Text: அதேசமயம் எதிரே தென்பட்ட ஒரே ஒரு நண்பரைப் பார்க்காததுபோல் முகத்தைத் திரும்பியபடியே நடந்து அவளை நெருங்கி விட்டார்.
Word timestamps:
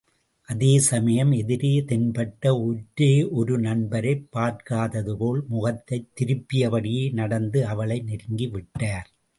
அதேசமயம் 0.49 1.31
எதிரே 1.31 1.81
தென்பட்ட 1.81 2.63
ஒரே 2.63 3.23
ஒரு 3.31 3.59
நண்பரைப் 3.59 4.27
பார்க்காததுபோல் 4.33 5.45
முகத்தைத் 5.47 6.09
திரும்பியபடியே 6.19 7.13
நடந்து 7.13 7.65
அவளை 7.65 7.99
நெருங்கி 7.99 8.47
விட்டார். 8.47 9.09